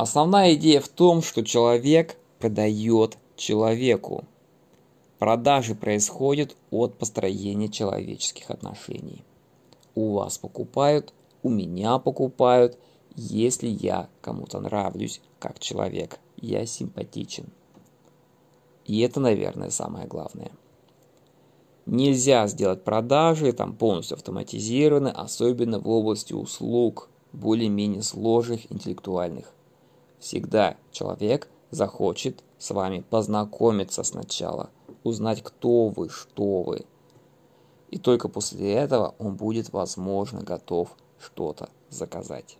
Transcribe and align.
Основная 0.00 0.54
идея 0.54 0.80
в 0.80 0.88
том, 0.88 1.20
что 1.20 1.44
человек 1.44 2.16
продает 2.38 3.18
человеку. 3.36 4.24
Продажи 5.18 5.74
происходят 5.74 6.56
от 6.70 6.96
построения 6.96 7.68
человеческих 7.68 8.50
отношений. 8.50 9.22
У 9.94 10.14
вас 10.14 10.38
покупают, 10.38 11.12
у 11.42 11.50
меня 11.50 11.98
покупают, 11.98 12.78
если 13.14 13.68
я 13.68 14.08
кому-то 14.22 14.58
нравлюсь 14.60 15.20
как 15.38 15.58
человек, 15.58 16.18
я 16.38 16.64
симпатичен. 16.64 17.50
И 18.86 19.00
это, 19.00 19.20
наверное, 19.20 19.68
самое 19.68 20.06
главное. 20.06 20.50
Нельзя 21.84 22.46
сделать 22.46 22.84
продажи 22.84 23.52
там 23.52 23.76
полностью 23.76 24.14
автоматизированы, 24.14 25.08
особенно 25.08 25.78
в 25.78 25.90
области 25.90 26.32
услуг, 26.32 27.10
более-менее 27.34 28.02
сложных, 28.02 28.72
интеллектуальных. 28.72 29.52
Всегда 30.20 30.76
человек 30.92 31.48
захочет 31.70 32.44
с 32.58 32.70
вами 32.70 33.00
познакомиться 33.08 34.02
сначала, 34.04 34.70
узнать, 35.02 35.42
кто 35.42 35.88
вы, 35.88 36.10
что 36.10 36.62
вы. 36.62 36.84
И 37.88 37.98
только 37.98 38.28
после 38.28 38.74
этого 38.74 39.14
он 39.18 39.34
будет, 39.34 39.72
возможно, 39.72 40.42
готов 40.42 40.94
что-то 41.18 41.70
заказать. 41.88 42.58